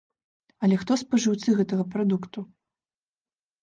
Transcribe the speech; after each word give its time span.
Але 0.67 0.79
хто 0.85 0.97
спажыўцы 1.03 1.49
гэтага 1.61 1.83
прадукту? 1.93 2.39